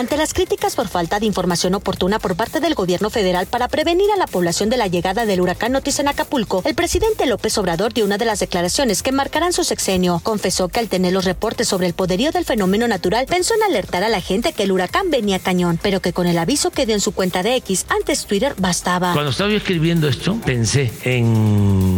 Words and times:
Ante 0.00 0.16
las 0.16 0.32
críticas 0.32 0.76
por 0.76 0.88
falta 0.88 1.20
de 1.20 1.26
información 1.26 1.74
oportuna 1.74 2.18
por 2.18 2.34
parte 2.34 2.60
del 2.60 2.74
gobierno 2.74 3.10
federal 3.10 3.44
para 3.44 3.68
prevenir 3.68 4.10
a 4.10 4.16
la 4.16 4.26
población 4.26 4.70
de 4.70 4.78
la 4.78 4.86
llegada 4.86 5.26
del 5.26 5.42
huracán 5.42 5.76
Otis 5.76 5.98
en 5.98 6.08
Acapulco, 6.08 6.62
el 6.64 6.74
presidente 6.74 7.26
López 7.26 7.58
Obrador 7.58 7.92
dio 7.92 8.06
una 8.06 8.16
de 8.16 8.24
las 8.24 8.40
declaraciones 8.40 9.02
que 9.02 9.12
marcarán 9.12 9.52
su 9.52 9.62
sexenio. 9.62 10.18
Confesó 10.22 10.68
que 10.68 10.80
al 10.80 10.88
tener 10.88 11.12
los 11.12 11.26
reportes 11.26 11.68
sobre 11.68 11.86
el 11.86 11.92
poderío 11.92 12.32
del 12.32 12.46
fenómeno 12.46 12.88
natural, 12.88 13.26
pensó 13.26 13.52
en 13.52 13.62
alertar 13.62 14.02
a 14.02 14.08
la 14.08 14.22
gente 14.22 14.54
que 14.54 14.62
el 14.62 14.72
huracán 14.72 15.10
venía 15.10 15.38
cañón, 15.38 15.78
pero 15.82 16.00
que 16.00 16.14
con 16.14 16.26
el 16.26 16.38
aviso 16.38 16.70
que 16.70 16.86
dio 16.86 16.94
en 16.94 17.02
su 17.02 17.12
cuenta 17.12 17.42
de 17.42 17.56
X, 17.56 17.84
antes 17.90 18.24
Twitter, 18.24 18.54
bastaba. 18.56 19.12
Cuando 19.12 19.32
estaba 19.32 19.52
escribiendo 19.52 20.08
esto, 20.08 20.40
pensé 20.46 20.90
en 21.04 21.89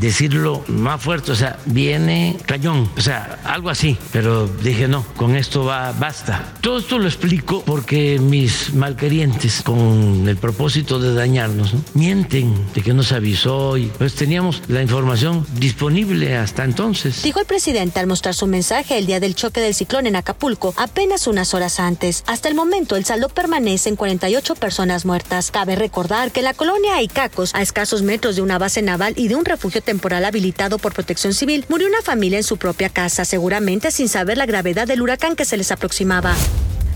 decirlo 0.00 0.64
más 0.68 1.02
fuerte, 1.02 1.32
o 1.32 1.34
sea, 1.34 1.58
viene 1.66 2.36
cañón, 2.46 2.90
o 2.96 3.00
sea, 3.00 3.40
algo 3.44 3.70
así, 3.70 3.96
pero 4.12 4.46
dije 4.46 4.88
no, 4.88 5.04
con 5.16 5.36
esto 5.36 5.64
va, 5.64 5.92
basta. 5.92 6.54
Todo 6.60 6.78
esto 6.78 6.98
lo 6.98 7.06
explico 7.06 7.62
porque 7.64 8.18
mis 8.18 8.74
malquerientes, 8.74 9.62
con 9.62 10.28
el 10.28 10.36
propósito 10.36 10.98
de 10.98 11.14
dañarnos, 11.14 11.74
¿no? 11.74 11.80
mienten 11.94 12.54
de 12.74 12.82
que 12.82 12.94
nos 12.94 13.12
avisó 13.12 13.76
y 13.76 13.86
pues 13.86 14.14
teníamos 14.14 14.62
la 14.68 14.82
información 14.82 15.46
disponible 15.54 16.36
hasta 16.36 16.64
entonces. 16.64 17.22
Dijo 17.22 17.40
el 17.40 17.46
presidente 17.46 18.00
al 18.00 18.06
mostrar 18.06 18.34
su 18.34 18.46
mensaje 18.46 18.98
el 18.98 19.06
día 19.06 19.20
del 19.20 19.34
choque 19.34 19.60
del 19.60 19.74
ciclón 19.74 20.06
en 20.06 20.16
Acapulco, 20.16 20.74
apenas 20.76 21.26
unas 21.26 21.54
horas 21.54 21.80
antes. 21.80 22.24
Hasta 22.26 22.48
el 22.48 22.54
momento, 22.54 22.96
el 22.96 23.04
saldo 23.04 23.28
permanece 23.28 23.88
en 23.88 23.96
48 23.96 24.54
personas 24.54 25.04
muertas. 25.04 25.50
Cabe 25.50 25.76
recordar 25.76 26.32
que 26.32 26.42
la 26.42 26.54
colonia 26.54 26.96
Aicacos, 26.96 27.54
a 27.54 27.62
escasos 27.62 28.02
metros 28.02 28.36
de 28.36 28.42
una 28.42 28.58
base 28.58 28.82
naval 28.82 29.14
y 29.16 29.28
de 29.28 29.36
un 29.36 29.44
refugio 29.44 29.82
temporal 29.88 30.26
habilitado 30.26 30.76
por 30.76 30.92
protección 30.92 31.32
civil, 31.32 31.64
murió 31.70 31.88
una 31.88 32.02
familia 32.02 32.36
en 32.36 32.44
su 32.44 32.58
propia 32.58 32.90
casa, 32.90 33.24
seguramente 33.24 33.90
sin 33.90 34.10
saber 34.10 34.36
la 34.36 34.44
gravedad 34.44 34.86
del 34.86 35.00
huracán 35.00 35.34
que 35.34 35.46
se 35.46 35.56
les 35.56 35.72
aproximaba. 35.72 36.34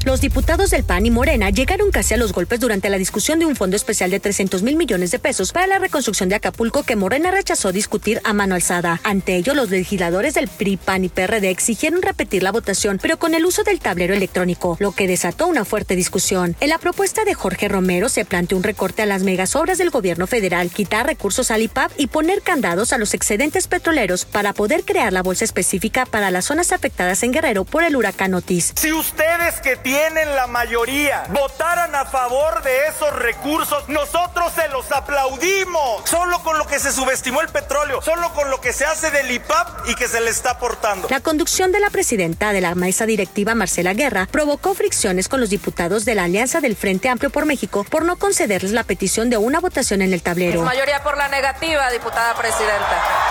Los 0.05 0.20
diputados 0.20 0.70
del 0.70 0.83
PAN 0.83 1.06
y 1.06 1.12
Morena 1.12 1.50
llegaron 1.50 1.92
casi 1.92 2.14
a 2.14 2.17
los 2.17 2.33
golpes 2.33 2.58
durante 2.58 2.91
la 2.91 2.98
discusión 2.98 3.39
de 3.39 3.47
un 3.47 3.55
fondo 3.55 3.77
especial 3.77 4.11
de 4.11 4.19
300 4.19 4.64
mil 4.64 4.75
millones 4.75 5.12
de 5.12 5.20
pesos 5.20 5.53
para 5.53 5.69
la 5.69 5.78
reconstrucción 5.78 6.28
de 6.28 6.34
Acapulco 6.34 6.83
que 6.83 6.97
Morena 6.97 7.31
rechazó 7.31 7.70
discutir 7.70 8.20
a 8.25 8.33
mano 8.33 8.56
alzada. 8.56 9.00
Ante 9.05 9.36
ello, 9.36 9.55
los 9.55 9.70
legisladores 9.70 10.34
del 10.34 10.48
PRI, 10.48 10.77
PAN 10.77 11.05
y 11.05 11.08
PRD 11.08 11.50
exigieron 11.50 12.03
repetir 12.03 12.42
la 12.42 12.50
votación, 12.50 12.98
pero 13.00 13.17
con 13.17 13.34
el 13.34 13.45
uso 13.45 13.62
del 13.62 13.78
tablero 13.78 14.12
electrónico, 14.12 14.77
lo 14.80 14.91
que 14.91 15.06
desató 15.06 15.47
una 15.47 15.64
fuerte 15.64 15.95
discusión. 15.95 16.56
En 16.58 16.70
la 16.70 16.78
propuesta 16.78 17.25
de 17.25 17.34
Jorge 17.34 17.69
Romero 17.69 18.08
se 18.08 18.25
planteó 18.25 18.58
un 18.58 18.64
recorte 18.64 19.03
a 19.03 19.06
las 19.06 19.23
megasobras 19.23 19.78
del 19.78 19.91
gobierno 19.91 20.27
federal, 20.27 20.70
quitar 20.70 21.06
recursos 21.06 21.53
al 21.53 21.62
IPAP 21.62 21.92
y 21.97 22.08
poner 22.08 22.42
candados 22.42 22.92
a 22.92 22.98
los 22.98 23.14
excedentes 23.14 23.69
petroleros 23.69 24.25
para 24.25 24.53
poder 24.53 24.83
crear 24.84 25.12
la 25.12 25.23
bolsa 25.23 25.45
específica 25.45 26.06
para 26.06 26.33
las 26.33 26.47
zonas 26.47 26.73
afectadas 26.73 27.23
en 27.23 27.30
Guerrero 27.30 27.64
por 27.64 27.84
el 27.84 27.95
huracán 27.95 28.34
Otis. 28.34 28.73
Si 28.75 28.91
ustedes 28.91 29.61
que 29.62 29.77
tienen 29.77 29.92
la 29.93 30.47
mayoría 30.47 31.25
votaran 31.29 31.95
a 31.95 32.07
favor 32.07 32.62
de 32.62 32.87
esos 32.87 33.15
recursos, 33.15 33.89
nosotros 33.89 34.53
se 34.55 34.69
los 34.69 34.91
aplaudimos. 34.91 36.09
Solo 36.09 36.43
con 36.43 36.57
lo 36.57 36.67
que 36.67 36.79
se 36.79 36.93
subestimó 36.93 37.43
el 37.43 37.48
petróleo, 37.48 38.01
solo 38.01 38.33
con 38.33 38.48
lo 38.48 38.61
que 38.61 38.73
se 38.73 38.87
hace 38.87 39.11
del 39.11 39.31
IPAP 39.31 39.89
y 39.89 39.95
que 39.95 40.09
se 40.09 40.20
le 40.23 40.31
está 40.31 40.53
aportando. 40.53 41.09
La 41.11 41.20
conducción 41.20 41.73
de 41.73 41.81
la 41.81 41.91
presidenta 41.91 42.53
de 42.53 42.63
la 42.63 42.75
mesa 42.75 43.05
directiva, 43.05 43.55
Marcela 43.55 43.93
Guerra, 43.93 44.29
provocó 44.31 44.75
fricciones 44.75 45.29
con 45.29 45.41
los 45.41 45.51
diputados 45.51 46.07
de 46.07 46.15
la 46.15 46.25
Alianza 46.25 46.61
del 46.61 46.75
Frente 46.75 47.11
Amplio 47.11 47.31
por 47.31 47.45
México 47.45 47.85
por 47.85 48.05
no 48.05 48.17
concederles 48.17 48.73
la 48.73 48.85
petición 48.85 49.29
de 49.29 49.37
una 49.37 49.61
votación 49.61 50.01
en 50.01 50.15
el 50.15 50.23
tablero. 50.23 50.63
Mayoría 50.63 51.03
por 51.03 51.19
la 51.19 51.29
negativa, 51.29 51.91
diputada 51.91 52.35
presidenta. 52.35 53.22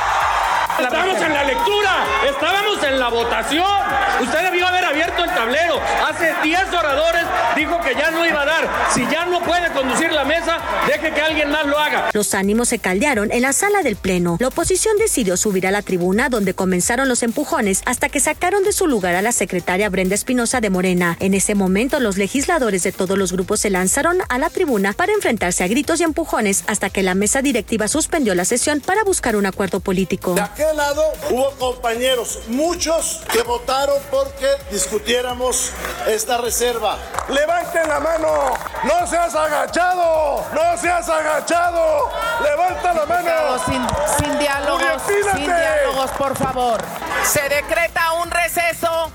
Estábamos 0.84 1.22
en 1.22 1.34
la 1.34 1.44
lectura, 1.44 2.06
estábamos 2.28 2.84
en 2.84 3.00
la 3.00 3.10
votación. 3.10 3.82
Usted 4.22 4.42
debió 4.44 4.68
haber 4.68 4.84
abierto 4.84 5.24
el 5.24 5.30
tablero. 5.30 5.80
Hace 6.10 6.34
10 6.44 6.74
oradores 6.74 7.24
dijo 7.56 7.80
que 7.82 7.94
ya 7.94 8.12
no 8.12 8.26
iba 8.26 8.42
a 8.42 8.46
dar. 8.46 8.70
Si 8.94 9.08
ya 9.08 9.26
no 9.26 9.42
puede 9.42 9.72
conducir 9.72 10.12
la 10.12 10.26
mesa, 10.26 10.58
deje 10.88 11.14
que 11.14 11.22
alguien 11.22 11.52
más 11.52 11.66
lo 11.66 11.78
haga. 11.78 12.10
Los 12.14 12.34
ánimos 12.34 12.70
se 12.70 12.80
caldearon 12.80 13.32
en 13.32 13.44
la 13.44 13.54
sala 13.54 13.84
del 13.84 13.96
Pleno. 13.96 14.38
La 14.40 14.48
oposición 14.48 14.98
decidió 14.98 15.38
subir 15.38 15.68
a 15.68 15.72
la 15.72 15.82
tribuna 15.82 16.30
donde 16.30 16.54
comenzaron 16.54 17.08
los 17.08 17.24
empujones 17.24 17.84
hasta 17.86 18.10
que 18.10 18.20
sacaron 18.20 18.64
de 18.64 18.74
su 18.74 18.88
lugar 18.88 19.16
a 19.16 19.22
la 19.22 19.32
secretaria 19.32 19.90
Brenda 19.90 20.16
Espinosa 20.16 20.62
de 20.62 20.70
Morena. 20.70 21.16
En 21.20 21.34
ese 21.34 21.56
momento, 21.56 22.00
los 22.00 22.18
legisladores 22.18 22.84
de 22.84 22.92
todos 22.92 23.18
los 23.18 23.32
grupos 23.32 23.60
se 23.62 23.70
lanzaron 23.70 24.18
a 24.30 24.38
la 24.40 24.50
tribuna 24.50 24.94
para 24.94 25.14
enfrentarse 25.14 25.64
a 25.64 25.68
gritos 25.68 26.00
y 26.00 26.04
empujones 26.04 26.64
hasta 26.68 26.90
que 26.90 27.04
la 27.04 27.16
mesa 27.16 27.42
directiva 27.42 27.88
suspendió 27.88 28.36
la 28.36 28.46
sesión 28.46 28.82
para 28.82 29.04
buscar 29.04 29.36
un 29.36 29.46
acuerdo 29.46 29.80
político. 29.80 30.34
De 30.34 30.71
aquel 30.72 30.78
lado 30.78 31.14
hubo 31.30 31.52
compañeros, 31.52 32.40
muchos, 32.48 33.22
que 33.32 33.44
votaron 33.44 33.98
porque 34.10 34.48
discutiéramos 34.72 35.72
esta 36.08 36.38
reserva. 36.38 36.98
Levanten 37.30 37.88
la 37.88 38.00
mano, 38.00 38.54
no 38.84 39.08
seas 39.08 39.36
agachado, 39.36 40.46
no 40.54 40.78
seas 40.78 41.10
agachado, 41.10 42.10
levanta 42.44 42.94
la 42.94 43.06
mano. 43.06 43.32
Sin, 43.66 43.86
sin 44.18 44.40
diálogos, 44.40 45.02
sin 45.08 45.46
diálogos, 45.46 46.12
por 46.12 46.38
favor. 46.38 46.82
Se 47.24 47.42
decreta 47.50 48.14
un 48.14 48.32
receso. 48.32 49.12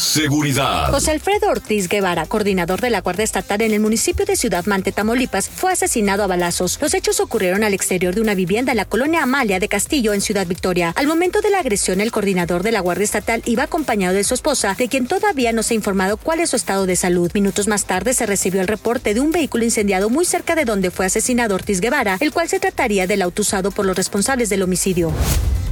Seguridad. 0.00 0.90
José 0.90 1.10
Alfredo 1.10 1.50
Ortiz 1.50 1.86
Guevara, 1.86 2.24
coordinador 2.24 2.80
de 2.80 2.88
la 2.88 3.02
Guardia 3.02 3.22
Estatal 3.22 3.60
en 3.60 3.74
el 3.74 3.80
municipio 3.80 4.24
de 4.24 4.34
Ciudad 4.34 4.64
Mante, 4.64 4.92
Tamaulipas, 4.92 5.50
fue 5.50 5.72
asesinado 5.72 6.22
a 6.22 6.26
balazos. 6.26 6.78
Los 6.80 6.94
hechos 6.94 7.20
ocurrieron 7.20 7.64
al 7.64 7.74
exterior 7.74 8.14
de 8.14 8.22
una 8.22 8.34
vivienda 8.34 8.72
en 8.72 8.78
la 8.78 8.86
colonia 8.86 9.22
Amalia 9.22 9.60
de 9.60 9.68
Castillo, 9.68 10.14
en 10.14 10.22
Ciudad 10.22 10.46
Victoria. 10.46 10.94
Al 10.96 11.06
momento 11.06 11.42
de 11.42 11.50
la 11.50 11.58
agresión, 11.58 12.00
el 12.00 12.12
coordinador 12.12 12.62
de 12.62 12.72
la 12.72 12.80
Guardia 12.80 13.04
Estatal 13.04 13.42
iba 13.44 13.64
acompañado 13.64 14.14
de 14.14 14.24
su 14.24 14.32
esposa, 14.32 14.74
de 14.78 14.88
quien 14.88 15.06
todavía 15.06 15.52
no 15.52 15.62
se 15.62 15.74
ha 15.74 15.76
informado 15.76 16.16
cuál 16.16 16.40
es 16.40 16.48
su 16.48 16.56
estado 16.56 16.86
de 16.86 16.96
salud. 16.96 17.30
Minutos 17.34 17.68
más 17.68 17.84
tarde 17.84 18.14
se 18.14 18.24
recibió 18.24 18.62
el 18.62 18.68
reporte 18.68 19.12
de 19.12 19.20
un 19.20 19.32
vehículo 19.32 19.64
incendiado 19.64 20.08
muy 20.08 20.24
cerca 20.24 20.54
de 20.54 20.64
donde 20.64 20.90
fue 20.90 21.04
asesinado 21.04 21.54
Ortiz 21.54 21.82
Guevara, 21.82 22.16
el 22.20 22.32
cual 22.32 22.48
se 22.48 22.58
trataría 22.58 23.06
del 23.06 23.20
auto 23.20 23.42
usado 23.42 23.70
por 23.70 23.84
los 23.84 23.96
responsables 23.96 24.48
del 24.48 24.62
homicidio. 24.62 25.12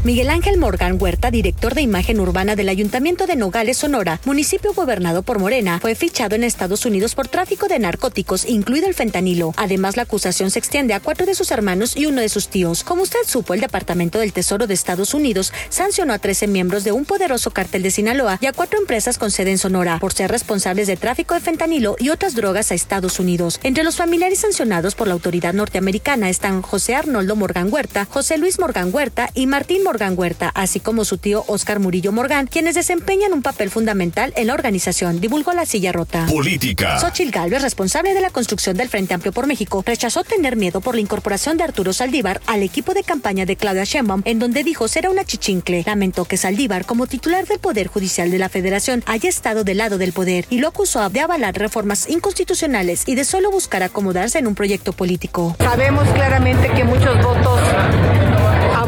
Miguel 0.05 0.31
Ángel 0.31 0.59
Morgan 0.59 0.97
Huerta, 1.01 1.33
director 1.33 1.75
de 1.75 1.83
imagen 1.83 2.21
urbana 2.21 2.55
del 2.55 2.69
Ayuntamiento 2.69 3.27
de 3.27 3.35
Nogales, 3.35 3.79
Sonora, 3.79 4.21
municipio 4.25 4.73
gobernado 4.73 5.23
por 5.23 5.41
Morena, 5.41 5.81
fue 5.81 5.97
fichado 5.97 6.37
en 6.37 6.45
Estados 6.45 6.87
Unidos 6.87 7.17
por 7.17 7.27
tráfico 7.27 7.67
de 7.67 7.81
narcóticos, 7.81 8.49
incluido 8.49 8.87
el 8.87 8.95
fentanilo. 8.95 9.55
Además, 9.57 9.97
la 9.97 10.05
acusación 10.05 10.53
se 10.53 10.61
extiende 10.61 10.95
a 10.95 11.01
cuatro 11.01 11.27
de 11.27 11.35
sus 11.35 11.51
hermanos 11.51 11.97
y 11.97 12.07
uno 12.07 12.21
de 12.21 12.29
sus 12.29 12.49
tíos. 12.49 12.85
Como 12.85 13.03
usted 13.03 13.19
supo, 13.27 13.55
el 13.55 13.61
Departamento 13.61 14.21
del 14.21 14.33
Tesoro 14.33 14.69
de 14.69 14.75
Estados 14.75 15.15
Unidos 15.15 15.53
sancionó 15.69 16.13
a 16.13 16.21
13 16.21 16.47
miembros 16.47 16.85
de 16.85 16.93
un 16.93 17.05
poderoso 17.05 17.51
cartel 17.51 17.83
de 17.83 17.91
Sinaloa 17.91 18.39
y 18.41 18.47
a 18.47 18.53
cuatro 18.53 18.79
empresas 18.79 19.19
con 19.19 19.33
sede 19.33 19.51
en 19.51 19.59
Sonora 19.59 19.99
por 19.99 20.13
ser 20.13 20.31
responsables 20.31 20.87
de 20.87 20.97
tráfico 20.97 21.35
de 21.35 21.41
fentanilo 21.41 21.97
y 21.99 22.11
otras 22.11 22.37
drogas 22.37 22.71
a 22.71 22.77
Estados 22.77 23.19
Unidos. 23.19 23.59
Entre 23.65 23.83
los 23.83 23.97
familiares 23.97 24.39
sancionados 24.39 24.95
por 24.95 25.09
la 25.09 25.15
autoridad 25.15 25.55
norteamericana 25.55 26.31
están 26.31 26.63
José 26.63 26.95
Arnoldo 26.95 27.35
Morgan 27.35 27.73
Huerta, 27.73 28.07
José 28.09 28.39
Luis 28.39 28.61
Morgan 28.61 28.91
Huerta 28.95 29.31
y 29.35 29.49
Martín 29.49 29.83
Morgan 29.89 30.19
Huerta, 30.19 30.51
así 30.55 30.81
como 30.81 31.07
su 31.07 31.17
tío 31.17 31.45
Oscar 31.47 31.81
Murillo 31.81 32.13
Morgan, 32.13 32.47
quienes 32.47 32.75
desempeñan 32.75 33.33
un 33.33 33.41
papel 33.41 33.71
fundamental 33.71 34.35
en 34.37 34.49
la 34.49 34.53
organización, 34.53 35.19
divulgó 35.19 35.55
la 35.55 35.65
silla 35.65 35.93
rota. 35.93 36.27
Política. 36.27 36.99
Xochil 36.99 37.31
Gálvez, 37.31 37.63
responsable 37.63 38.13
de 38.13 38.21
la 38.21 38.29
construcción 38.29 38.77
del 38.77 38.91
Frente 38.91 39.15
Amplio 39.15 39.33
por 39.33 39.47
México, 39.47 39.83
rechazó 39.87 40.25
tener 40.25 40.57
miedo 40.57 40.83
por 40.83 40.95
la 40.95 41.01
incorporación 41.01 41.57
de 41.57 41.65
Arturo 41.65 41.95
Saldívar 41.95 42.43
al 42.47 42.63
equipo 42.63 42.93
de 42.93 43.03
campaña 43.03 43.47
de 43.47 43.57
Claudia 43.57 43.85
Sheinbaum, 43.85 44.21
en 44.27 44.39
donde 44.39 44.63
dijo 44.63 44.89
será 44.89 45.09
una 45.09 45.25
chichincle. 45.25 45.83
Lamentó 45.87 46.27
que 46.27 46.37
Saldívar, 46.37 46.85
como 46.85 47.07
titular 47.07 47.47
del 47.47 47.59
Poder 47.59 47.87
Judicial 47.87 48.31
de 48.31 48.39
la 48.39 48.51
Federación, 48.51 49.03
haya 49.07 49.31
estado 49.31 49.65
del 49.65 49.79
lado 49.79 49.97
del 49.97 50.13
poder 50.13 50.45
y 50.51 50.59
lo 50.59 50.69
acusó 50.69 51.09
de 51.09 51.21
avalar 51.21 51.55
reformas 51.55 52.11
inconstitucionales 52.11 53.05
y 53.07 53.15
de 53.15 53.25
solo 53.25 53.51
buscar 53.51 53.83
acomodarse 53.83 54.39
en 54.39 54.49
un 54.49 54.55
proyecto 54.55 54.93
político. 54.93 55.57
Sabemos 55.59 56.07
claramente 56.11 56.71
que 56.77 56.85
muchos 56.85 57.25
votos 57.25 57.59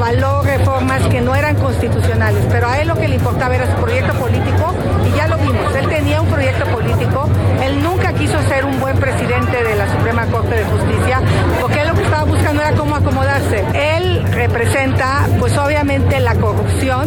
avaló 0.00 0.40
reformas 0.42 1.06
que 1.08 1.20
no 1.20 1.34
eran 1.34 1.56
constitucionales, 1.56 2.42
pero 2.50 2.66
a 2.68 2.80
él 2.80 2.88
lo 2.88 2.96
que 2.96 3.06
le 3.06 3.16
importaba 3.16 3.54
era 3.54 3.66
su 3.66 3.82
proyecto 3.82 4.14
político 4.14 4.74
y 5.06 5.14
ya 5.14 5.28
lo 5.28 5.36
vimos, 5.36 5.74
él 5.74 5.88
tenía 5.90 6.22
un 6.22 6.28
proyecto 6.28 6.64
político, 6.68 7.28
él 7.62 7.82
nunca 7.82 8.14
quiso 8.14 8.40
ser 8.48 8.64
un 8.64 8.80
buen 8.80 8.96
presidente 8.96 9.62
de 9.62 9.76
la 9.76 9.86
Suprema 9.92 10.24
Corte 10.26 10.56
de 10.56 10.64
Justicia, 10.64 11.20
porque 11.60 11.82
él 11.82 11.88
lo 11.88 11.94
que 11.94 12.04
estaba 12.04 12.24
buscando 12.24 12.62
era 12.62 12.72
cómo 12.72 12.96
acomodarse. 12.96 13.62
Él 13.74 14.24
representa 14.32 15.28
pues 15.38 15.58
obviamente 15.58 16.18
la 16.20 16.34
corrupción, 16.34 17.06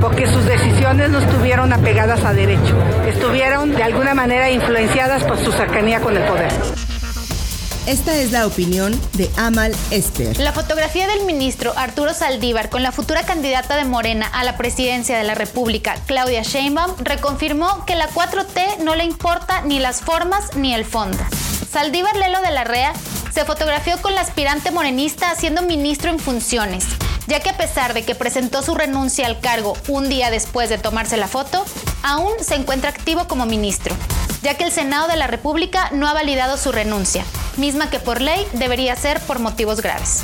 porque 0.00 0.26
sus 0.26 0.46
decisiones 0.46 1.10
no 1.10 1.18
estuvieron 1.18 1.74
apegadas 1.74 2.24
a 2.24 2.32
derecho, 2.32 2.74
estuvieron 3.06 3.76
de 3.76 3.82
alguna 3.82 4.14
manera 4.14 4.48
influenciadas 4.48 5.24
por 5.24 5.36
su 5.36 5.52
cercanía 5.52 6.00
con 6.00 6.16
el 6.16 6.22
poder. 6.22 6.79
Esta 7.90 8.14
es 8.14 8.30
la 8.30 8.46
opinión 8.46 8.92
de 9.14 9.28
Amal 9.36 9.74
Esper. 9.90 10.38
La 10.38 10.52
fotografía 10.52 11.08
del 11.08 11.24
ministro 11.24 11.72
Arturo 11.76 12.14
Saldívar 12.14 12.70
con 12.70 12.84
la 12.84 12.92
futura 12.92 13.24
candidata 13.24 13.74
de 13.74 13.84
Morena 13.84 14.28
a 14.28 14.44
la 14.44 14.56
presidencia 14.56 15.18
de 15.18 15.24
la 15.24 15.34
República, 15.34 15.96
Claudia 16.06 16.42
Sheinbaum, 16.42 16.94
reconfirmó 17.00 17.84
que 17.86 17.96
la 17.96 18.08
4T 18.08 18.78
no 18.84 18.94
le 18.94 19.02
importa 19.02 19.62
ni 19.62 19.80
las 19.80 20.02
formas 20.02 20.54
ni 20.54 20.72
el 20.72 20.84
fondo. 20.84 21.18
Saldívar 21.68 22.14
Lelo 22.14 22.40
de 22.42 22.52
la 22.52 22.62
Rea 22.62 22.92
se 23.34 23.44
fotografió 23.44 24.00
con 24.00 24.14
la 24.14 24.20
aspirante 24.20 24.70
morenista 24.70 25.34
siendo 25.34 25.62
ministro 25.62 26.12
en 26.12 26.20
funciones, 26.20 26.84
ya 27.26 27.40
que 27.40 27.50
a 27.50 27.56
pesar 27.56 27.92
de 27.92 28.04
que 28.04 28.14
presentó 28.14 28.62
su 28.62 28.76
renuncia 28.76 29.26
al 29.26 29.40
cargo 29.40 29.76
un 29.88 30.08
día 30.08 30.30
después 30.30 30.68
de 30.68 30.78
tomarse 30.78 31.16
la 31.16 31.26
foto, 31.26 31.64
aún 32.04 32.30
se 32.40 32.54
encuentra 32.54 32.90
activo 32.90 33.26
como 33.26 33.46
ministro, 33.46 33.96
ya 34.42 34.54
que 34.54 34.64
el 34.64 34.72
Senado 34.72 35.08
de 35.08 35.16
la 35.16 35.26
República 35.26 35.90
no 35.92 36.08
ha 36.08 36.12
validado 36.12 36.56
su 36.56 36.72
renuncia, 36.72 37.24
misma 37.56 37.90
que 37.90 37.98
por 37.98 38.20
ley 38.20 38.46
debería 38.52 38.96
ser 38.96 39.20
por 39.20 39.38
motivos 39.38 39.80
graves. 39.80 40.22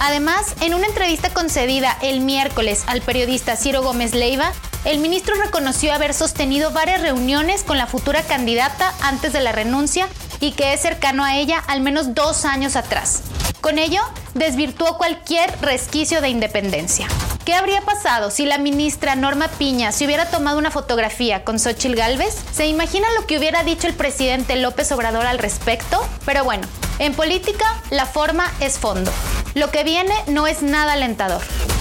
Además, 0.00 0.54
en 0.60 0.74
una 0.74 0.86
entrevista 0.86 1.30
concedida 1.30 1.96
el 2.02 2.20
miércoles 2.20 2.84
al 2.86 3.02
periodista 3.02 3.56
Ciro 3.56 3.82
Gómez 3.82 4.14
Leiva, 4.14 4.52
el 4.84 5.00
ministro 5.00 5.34
reconoció 5.34 5.92
haber 5.92 6.14
sostenido 6.14 6.70
varias 6.70 7.02
reuniones 7.02 7.64
con 7.64 7.78
la 7.78 7.86
futura 7.86 8.22
candidata 8.22 8.94
antes 9.02 9.32
de 9.32 9.40
la 9.40 9.52
renuncia 9.52 10.08
y 10.40 10.52
que 10.52 10.72
es 10.72 10.80
cercano 10.80 11.24
a 11.24 11.36
ella 11.36 11.58
al 11.66 11.80
menos 11.80 12.14
dos 12.14 12.44
años 12.44 12.76
atrás. 12.76 13.22
Con 13.60 13.78
ello, 13.78 14.00
desvirtuó 14.34 14.96
cualquier 14.96 15.52
resquicio 15.60 16.20
de 16.20 16.28
independencia. 16.28 17.08
¿Qué 17.48 17.54
habría 17.54 17.80
pasado 17.80 18.30
si 18.30 18.44
la 18.44 18.58
ministra 18.58 19.16
Norma 19.16 19.48
Piña 19.48 19.90
se 19.90 20.04
hubiera 20.04 20.26
tomado 20.26 20.58
una 20.58 20.70
fotografía 20.70 21.44
con 21.44 21.58
Xochitl 21.58 21.94
Gálvez? 21.94 22.36
¿Se 22.52 22.66
imagina 22.66 23.08
lo 23.18 23.26
que 23.26 23.38
hubiera 23.38 23.62
dicho 23.62 23.86
el 23.86 23.94
presidente 23.94 24.54
López 24.56 24.92
Obrador 24.92 25.24
al 25.24 25.38
respecto? 25.38 26.06
Pero 26.26 26.44
bueno, 26.44 26.68
en 26.98 27.14
política 27.14 27.64
la 27.88 28.04
forma 28.04 28.52
es 28.60 28.78
fondo. 28.78 29.10
Lo 29.54 29.70
que 29.70 29.82
viene 29.82 30.12
no 30.26 30.46
es 30.46 30.60
nada 30.60 30.92
alentador. 30.92 31.40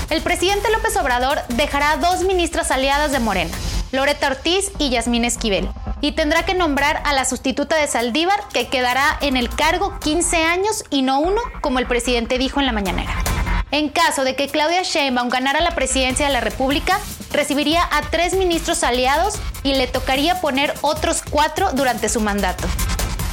El 0.10 0.22
presidente 0.22 0.72
López 0.72 0.96
Obrador 0.96 1.40
dejará 1.50 1.98
dos 1.98 2.24
ministras 2.24 2.72
aliadas 2.72 3.12
de 3.12 3.20
Morena, 3.20 3.52
Loreta 3.92 4.28
Ortiz 4.28 4.72
y 4.80 4.92
Yasmín 4.92 5.26
Esquivel, 5.26 5.68
y 6.00 6.14
tendrá 6.14 6.46
que 6.46 6.54
nombrar 6.54 7.02
a 7.04 7.12
la 7.12 7.26
sustituta 7.26 7.76
de 7.76 7.88
Saldívar, 7.88 8.40
que 8.54 8.70
quedará 8.70 9.18
en 9.20 9.36
el 9.36 9.50
cargo 9.50 10.00
15 10.00 10.46
años 10.46 10.86
y 10.90 11.02
no 11.02 11.20
uno, 11.20 11.42
como 11.60 11.80
el 11.80 11.88
presidente 11.88 12.38
dijo 12.38 12.62
en 12.62 12.68
la 12.68 12.72
mañanera. 12.72 13.27
En 13.72 13.90
caso 13.90 14.24
de 14.24 14.36
que 14.36 14.48
Claudia 14.48 14.84
Sheinbaum 14.84 15.30
ganara 15.30 15.60
la 15.60 15.76
presidencia 15.76 16.26
de 16.26 16.34
la 16.34 16.40
República, 16.40 17.00
recibiría 17.32 17.84
a 17.92 18.02
tres 18.10 18.34
ministros 18.34 18.84
aliados 18.84 19.36
y 19.64 19.74
le 19.74 19.88
tocaría 19.88 20.40
poner 20.40 20.74
otros 20.82 21.22
cuatro 21.30 21.72
durante 21.74 22.08
su 22.08 22.22
mandato. 22.22 22.68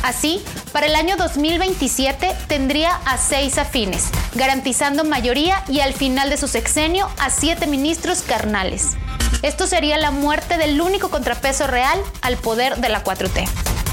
Así, 0.03 0.45
para 0.73 0.87
el 0.87 0.97
año 0.97 1.17
2027 1.17 2.35
tendría 2.49 2.95
a 3.07 3.17
seis 3.17 3.59
afines, 3.59 4.09
garantizando 4.35 5.05
mayoría 5.05 5.63
y 5.69 5.81
al 5.81 5.95
final 5.95 6.29
de 6.29 6.37
su 6.37 6.49
sexenio 6.49 7.09
a 7.19 7.31
siete 7.31 7.67
ministros 7.67 8.23
carnales. 8.23 8.97
Esto 9.43 9.67
sería 9.67 9.97
la 9.99 10.11
muerte 10.11 10.59
del 10.59 10.81
único 10.81 11.11
contrapeso 11.11 11.67
real 11.67 11.99
al 12.23 12.37
poder 12.37 12.77
de 12.77 12.89
la 12.89 13.05
4T. 13.05 13.49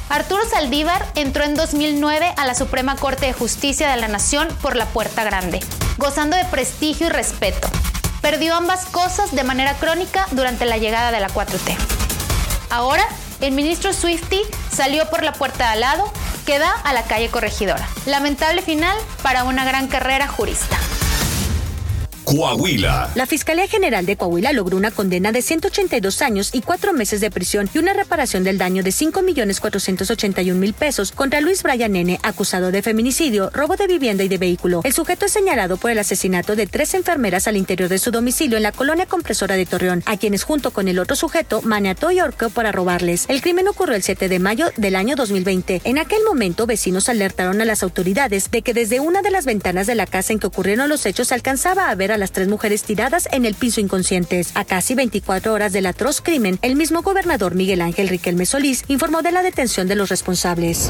Arturo 0.10 0.44
Saldívar 0.50 1.06
entró 1.16 1.46
en 1.46 1.56
2009 1.56 2.34
a 2.36 2.46
la 2.46 2.56
Suprema 2.56 2.98
Corte 2.98 3.28
de 3.28 3.34
Justicia 3.34 3.90
de 3.90 3.98
la 4.02 4.10
Nación 4.10 4.50
por 4.62 4.76
la 4.76 4.86
Puerta 4.88 5.24
Grande, 5.24 5.62
gozando 6.02 6.36
de 6.36 6.46
prestigio 6.46 7.06
y 7.06 7.10
respeto. 7.10 7.70
Perdió 8.22 8.56
ambas 8.56 8.86
cosas 8.86 9.34
de 9.36 9.44
manera 9.44 9.76
crónica 9.76 10.26
durante 10.32 10.66
la 10.66 10.78
llegada 10.78 11.12
de 11.12 11.20
la 11.20 11.30
4T. 11.30 11.78
Ahora, 12.72 13.04
el 13.40 13.52
ministro 13.52 13.94
Swifty 13.94 14.42
salió 14.72 15.08
por 15.12 15.24
la 15.24 15.34
puerta 15.34 15.66
de 15.66 15.74
al 15.74 15.80
lado, 15.82 16.12
que 16.46 16.58
da 16.58 16.72
a 16.72 16.94
la 16.94 17.04
calle 17.04 17.30
Corregidora. 17.30 17.88
Lamentable 18.08 18.64
final 18.64 18.98
para 19.22 19.44
una 19.44 19.64
gran 19.64 19.88
carrera 19.88 20.28
jurista. 20.28 20.78
Coahuila. 22.32 23.10
La 23.16 23.26
Fiscalía 23.26 23.68
General 23.68 24.06
de 24.06 24.16
Coahuila 24.16 24.54
logró 24.54 24.78
una 24.78 24.90
condena 24.90 25.34
de 25.34 25.42
182 25.42 26.22
años 26.22 26.52
y 26.54 26.62
cuatro 26.62 26.94
meses 26.94 27.20
de 27.20 27.30
prisión 27.30 27.70
y 27.74 27.78
una 27.78 27.92
reparación 27.92 28.46
del 28.46 28.58
daño 28.58 28.84
de 28.84 28.92
5.481.000 28.92 30.74
pesos 30.74 31.12
contra 31.12 31.42
Luis 31.42 31.62
Brian 31.62 31.92
Nene, 31.92 32.22
acusado 32.24 32.72
de 32.72 32.82
feminicidio, 32.82 33.50
robo 33.50 33.76
de 33.76 33.88
vivienda 33.88 34.24
y 34.24 34.30
de 34.30 34.38
vehículo. 34.38 34.80
El 34.86 34.94
sujeto 34.94 35.26
es 35.26 35.34
señalado 35.34 35.76
por 35.76 35.92
el 35.92 36.00
asesinato 36.00 36.56
de 36.56 36.68
tres 36.68 36.94
enfermeras 36.94 37.50
al 37.50 37.58
interior 37.58 37.90
de 37.90 38.00
su 38.00 38.12
domicilio 38.12 38.56
en 38.56 38.64
la 38.64 38.72
colonia 38.72 39.08
compresora 39.08 39.58
de 39.58 39.66
Torreón, 39.66 40.02
a 40.06 40.16
quienes 40.16 40.44
junto 40.44 40.72
con 40.72 40.88
el 40.88 41.00
otro 41.00 41.18
sujeto 41.18 41.62
maniató 41.64 42.12
y 42.12 42.20
ahorcó 42.20 42.50
para 42.50 42.72
robarles. 42.72 43.26
El 43.28 43.42
crimen 43.42 43.68
ocurrió 43.68 43.96
el 43.96 44.04
7 44.04 44.30
de 44.30 44.40
mayo 44.40 44.72
del 44.78 44.96
año 44.96 45.18
2020. 45.18 45.82
En 45.84 45.98
aquel 45.98 46.24
momento, 46.24 46.66
vecinos 46.66 47.10
alertaron 47.10 47.60
a 47.60 47.66
las 47.66 47.84
autoridades 47.84 48.50
de 48.52 48.62
que 48.62 48.74
desde 48.74 49.02
una 49.02 49.22
de 49.22 49.32
las 49.32 49.44
ventanas 49.44 49.86
de 49.86 49.96
la 49.96 50.06
casa 50.06 50.32
en 50.32 50.40
que 50.40 50.48
ocurrieron 50.48 50.88
los 50.88 51.06
hechos 51.06 51.34
alcanzaba 51.34 51.90
a 51.90 51.96
ver 51.96 52.14
a 52.14 52.21
las 52.22 52.32
tres 52.32 52.48
mujeres 52.48 52.84
tiradas 52.84 53.28
en 53.34 53.46
el 53.46 53.56
piso 53.56 53.82
inconscientes. 53.82 54.52
A 54.56 54.64
casi 54.64 54.96
24 54.96 55.52
horas 55.52 55.74
del 55.74 55.88
atroz 55.88 56.22
crimen, 56.22 56.58
el 56.62 56.78
mismo 56.78 57.02
gobernador 57.02 57.56
Miguel 57.56 57.82
Ángel 57.82 58.08
Riquelme 58.08 58.46
Solís 58.46 58.86
informó 58.88 59.22
de 59.22 59.34
la 59.34 59.44
detención 59.44 59.90
de 59.90 59.96
los 59.96 60.08
responsables 60.08 60.90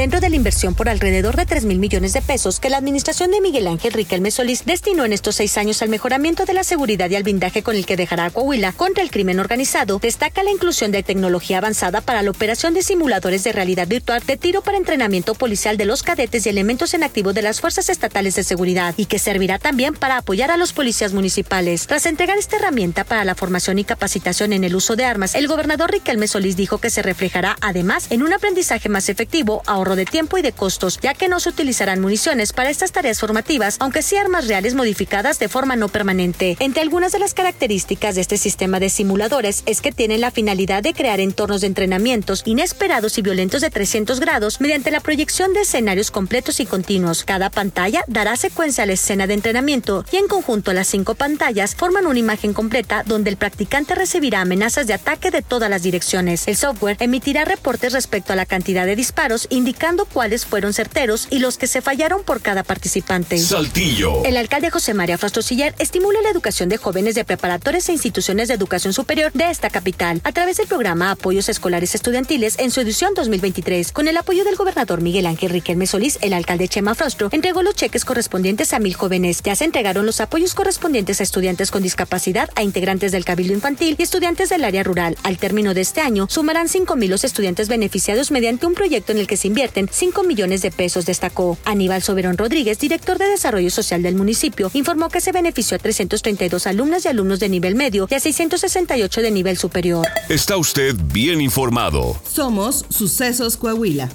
dentro 0.00 0.18
de 0.18 0.30
la 0.30 0.36
inversión 0.36 0.74
por 0.74 0.88
alrededor 0.88 1.36
de 1.36 1.44
3 1.44 1.66
mil 1.66 1.78
millones 1.78 2.14
de 2.14 2.22
pesos 2.22 2.58
que 2.58 2.70
la 2.70 2.78
administración 2.78 3.30
de 3.30 3.42
Miguel 3.42 3.66
Ángel 3.66 3.92
Riquelme 3.92 4.30
Solís 4.30 4.64
destinó 4.64 5.04
en 5.04 5.12
estos 5.12 5.36
seis 5.36 5.58
años 5.58 5.82
al 5.82 5.90
mejoramiento 5.90 6.46
de 6.46 6.54
la 6.54 6.64
seguridad 6.64 7.10
y 7.10 7.16
al 7.16 7.22
blindaje 7.22 7.62
con 7.62 7.76
el 7.76 7.84
que 7.84 7.98
dejará 7.98 8.24
a 8.24 8.30
Coahuila 8.30 8.72
contra 8.72 9.02
el 9.04 9.10
crimen 9.10 9.40
organizado, 9.40 9.98
destaca 9.98 10.42
la 10.42 10.52
inclusión 10.52 10.90
de 10.90 11.02
tecnología 11.02 11.58
avanzada 11.58 12.00
para 12.00 12.22
la 12.22 12.30
operación 12.30 12.72
de 12.72 12.82
simuladores 12.82 13.44
de 13.44 13.52
realidad 13.52 13.88
virtual 13.88 14.22
de 14.26 14.38
tiro 14.38 14.62
para 14.62 14.78
entrenamiento 14.78 15.34
policial 15.34 15.76
de 15.76 15.84
los 15.84 16.02
cadetes 16.02 16.46
y 16.46 16.48
elementos 16.48 16.94
en 16.94 17.02
activo 17.02 17.34
de 17.34 17.42
las 17.42 17.60
fuerzas 17.60 17.90
estatales 17.90 18.36
de 18.36 18.42
seguridad 18.42 18.94
y 18.96 19.04
que 19.04 19.18
servirá 19.18 19.58
también 19.58 19.92
para 19.92 20.16
apoyar 20.16 20.50
a 20.50 20.56
los 20.56 20.72
policías 20.72 21.12
municipales. 21.12 21.86
Tras 21.86 22.06
entregar 22.06 22.38
esta 22.38 22.56
herramienta 22.56 23.04
para 23.04 23.26
la 23.26 23.34
formación 23.34 23.78
y 23.78 23.84
capacitación 23.84 24.54
en 24.54 24.64
el 24.64 24.76
uso 24.76 24.96
de 24.96 25.04
armas, 25.04 25.34
el 25.34 25.46
gobernador 25.46 25.90
Riquelme 25.90 26.26
Solís 26.26 26.56
dijo 26.56 26.78
que 26.78 26.88
se 26.88 27.02
reflejará 27.02 27.58
además 27.60 28.06
en 28.08 28.22
un 28.22 28.32
aprendizaje 28.32 28.88
más 28.88 29.10
efectivo, 29.10 29.60
de 29.96 30.04
tiempo 30.04 30.38
y 30.38 30.42
de 30.42 30.52
costos, 30.52 30.98
ya 31.00 31.14
que 31.14 31.28
no 31.28 31.40
se 31.40 31.48
utilizarán 31.48 32.00
municiones 32.00 32.52
para 32.52 32.70
estas 32.70 32.92
tareas 32.92 33.20
formativas, 33.20 33.76
aunque 33.80 34.02
sí 34.02 34.16
armas 34.16 34.48
reales 34.48 34.74
modificadas 34.74 35.38
de 35.38 35.48
forma 35.48 35.76
no 35.76 35.88
permanente. 35.88 36.56
Entre 36.60 36.82
algunas 36.82 37.12
de 37.12 37.18
las 37.18 37.34
características 37.34 38.14
de 38.14 38.20
este 38.20 38.36
sistema 38.36 38.80
de 38.80 38.90
simuladores 38.90 39.62
es 39.66 39.80
que 39.80 39.92
tienen 39.92 40.20
la 40.20 40.30
finalidad 40.30 40.82
de 40.82 40.94
crear 40.94 41.20
entornos 41.20 41.60
de 41.60 41.66
entrenamientos 41.66 42.42
inesperados 42.44 43.18
y 43.18 43.22
violentos 43.22 43.60
de 43.60 43.70
300 43.70 44.20
grados 44.20 44.60
mediante 44.60 44.90
la 44.90 45.00
proyección 45.00 45.52
de 45.52 45.62
escenarios 45.62 46.10
completos 46.10 46.60
y 46.60 46.66
continuos. 46.66 47.24
Cada 47.24 47.50
pantalla 47.50 48.04
dará 48.06 48.36
secuencia 48.36 48.84
a 48.84 48.86
la 48.86 48.94
escena 48.94 49.26
de 49.26 49.34
entrenamiento 49.34 50.04
y 50.12 50.16
en 50.16 50.28
conjunto 50.28 50.72
las 50.72 50.88
cinco 50.88 51.14
pantallas 51.14 51.74
forman 51.74 52.06
una 52.06 52.18
imagen 52.18 52.52
completa 52.52 53.02
donde 53.06 53.30
el 53.30 53.36
practicante 53.36 53.94
recibirá 53.94 54.40
amenazas 54.40 54.86
de 54.86 54.94
ataque 54.94 55.30
de 55.30 55.42
todas 55.42 55.70
las 55.70 55.82
direcciones. 55.82 56.46
El 56.48 56.56
software 56.56 56.96
emitirá 57.00 57.44
reportes 57.44 57.92
respecto 57.92 58.32
a 58.32 58.36
la 58.36 58.46
cantidad 58.46 58.86
de 58.86 58.96
disparos, 58.96 59.46
indicando 59.70 60.04
cuáles 60.04 60.46
fueron 60.46 60.74
certeros 60.74 61.28
y 61.30 61.38
los 61.38 61.56
que 61.56 61.68
se 61.68 61.80
fallaron 61.80 62.24
por 62.24 62.40
cada 62.40 62.64
participante. 62.64 63.38
Saltillo. 63.38 64.24
El 64.24 64.36
alcalde 64.36 64.68
José 64.68 64.94
María 64.94 65.16
Frastrosiller 65.16 65.76
estimula 65.78 66.20
la 66.22 66.30
educación 66.30 66.68
de 66.68 66.76
jóvenes 66.76 67.14
de 67.14 67.24
preparatorias 67.24 67.88
e 67.88 67.92
instituciones 67.92 68.48
de 68.48 68.54
educación 68.54 68.92
superior 68.92 69.30
de 69.32 69.48
esta 69.48 69.70
capital 69.70 70.20
a 70.24 70.32
través 70.32 70.56
del 70.56 70.66
programa 70.66 71.12
Apoyos 71.12 71.48
Escolares 71.48 71.94
Estudiantiles 71.94 72.58
en 72.58 72.72
su 72.72 72.80
edición 72.80 73.14
2023. 73.14 73.92
Con 73.92 74.08
el 74.08 74.16
apoyo 74.16 74.42
del 74.42 74.56
gobernador 74.56 75.02
Miguel 75.02 75.26
Ángel 75.26 75.50
Riquelme 75.50 75.86
Solís, 75.86 76.18
el 76.20 76.32
alcalde 76.32 76.66
Chema 76.66 76.96
Frostro 76.96 77.28
entregó 77.30 77.62
los 77.62 77.76
cheques 77.76 78.04
correspondientes 78.04 78.72
a 78.72 78.80
mil 78.80 78.96
jóvenes. 78.96 79.40
Ya 79.44 79.54
se 79.54 79.66
entregaron 79.66 80.04
los 80.04 80.20
apoyos 80.20 80.54
correspondientes 80.54 81.20
a 81.20 81.22
estudiantes 81.22 81.70
con 81.70 81.84
discapacidad, 81.84 82.50
a 82.56 82.64
integrantes 82.64 83.12
del 83.12 83.24
cabildo 83.24 83.54
infantil 83.54 83.94
y 83.96 84.02
estudiantes 84.02 84.48
del 84.48 84.64
área 84.64 84.82
rural. 84.82 85.16
Al 85.22 85.38
término 85.38 85.74
de 85.74 85.82
este 85.82 86.00
año, 86.00 86.26
sumarán 86.28 86.66
5.000 86.66 87.06
los 87.06 87.22
estudiantes 87.22 87.68
beneficiados 87.68 88.32
mediante 88.32 88.66
un 88.66 88.74
proyecto 88.74 89.12
en 89.12 89.18
el 89.18 89.28
que 89.28 89.36
se 89.36 89.46
invierten 89.60 89.90
5 89.92 90.22
millones 90.22 90.62
de 90.62 90.70
pesos, 90.70 91.04
destacó. 91.04 91.58
Aníbal 91.66 92.00
Soberón 92.00 92.38
Rodríguez, 92.38 92.78
director 92.78 93.18
de 93.18 93.26
Desarrollo 93.26 93.70
Social 93.70 94.02
del 94.02 94.14
municipio, 94.14 94.70
informó 94.72 95.10
que 95.10 95.20
se 95.20 95.32
benefició 95.32 95.76
a 95.76 95.80
332 95.80 96.66
alumnas 96.66 97.04
y 97.04 97.08
alumnos 97.08 97.40
de 97.40 97.50
nivel 97.50 97.74
medio 97.74 98.08
y 98.10 98.14
a 98.14 98.20
668 98.20 99.20
de 99.20 99.30
nivel 99.30 99.58
superior. 99.58 100.08
Está 100.30 100.56
usted 100.56 100.94
bien 101.12 101.42
informado. 101.42 102.16
Somos 102.26 102.86
Sucesos 102.88 103.58
Coahuila. 103.58 104.08